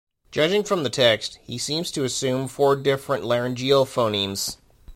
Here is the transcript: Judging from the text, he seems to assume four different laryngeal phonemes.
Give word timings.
Judging 0.31 0.63
from 0.63 0.81
the 0.81 0.89
text, 0.89 1.37
he 1.43 1.59
seems 1.59 1.91
to 1.91 2.03
assume 2.03 2.47
four 2.47 2.75
different 2.75 3.23
laryngeal 3.23 3.85
phonemes. 3.85 4.57